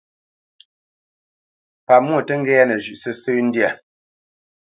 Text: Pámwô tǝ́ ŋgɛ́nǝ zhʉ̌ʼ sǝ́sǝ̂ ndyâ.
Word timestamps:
Pámwô 1.87 2.17
tǝ́ 2.27 2.37
ŋgɛ́nǝ 2.39 2.75
zhʉ̌ʼ 2.83 2.97
sǝ́sǝ̂ 3.01 3.35
ndyâ. 3.45 3.69